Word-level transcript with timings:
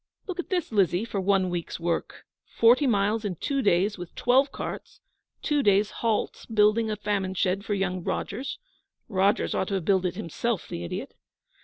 Look 0.25 0.39
at 0.39 0.49
this, 0.49 0.71
Lizzie, 0.71 1.05
for 1.05 1.21
one 1.21 1.51
week's 1.51 1.79
work! 1.79 2.25
Forty 2.47 2.87
miles 2.87 3.23
in 3.23 3.35
two 3.35 3.61
days 3.61 3.99
with 3.99 4.15
twelve 4.15 4.51
carts; 4.51 4.99
two 5.43 5.61
days' 5.61 5.91
halt 5.91 6.47
building 6.51 6.89
a 6.89 6.95
famine 6.95 7.35
shed 7.35 7.63
for 7.63 7.75
young 7.75 8.03
Rogers 8.03 8.57
(Rogers 9.07 9.53
ought 9.53 9.67
to 9.67 9.75
have 9.75 9.85
built 9.85 10.05
it 10.05 10.15
himself, 10.15 10.67
the 10.67 10.83
idiot!). 10.83 11.13